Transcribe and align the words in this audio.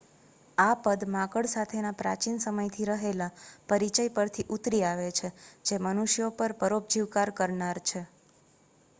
આ 0.57 0.75
પદ 0.83 1.07
માંકડ 1.07 1.47
સાથેના 1.49 1.97
પ્રાચીન 1.97 2.39
સમયથી 2.41 2.87
રહેલા 2.89 3.27
પરિચય 3.69 4.05
પરથી 4.15 4.45
ઉતરી 4.55 4.81
આવે 4.85 5.05
છે 5.19 5.29
જે 5.65 5.79
મનુષ્યો 5.81 6.31
પર 6.37 6.51
પરોપજીવકાર 6.61 7.29
કરનાર 7.37 7.77
છે 7.83 8.01